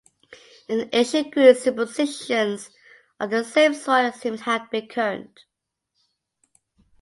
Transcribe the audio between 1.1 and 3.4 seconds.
Greece superstitions of